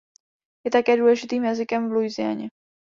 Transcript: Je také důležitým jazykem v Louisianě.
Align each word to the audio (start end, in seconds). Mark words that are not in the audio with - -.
Je 0.65 0.71
také 0.71 0.97
důležitým 0.97 1.43
jazykem 1.43 1.89
v 1.89 1.91
Louisianě. 1.91 2.49